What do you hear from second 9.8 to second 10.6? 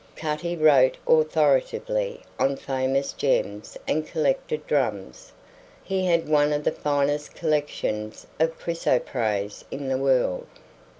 the world.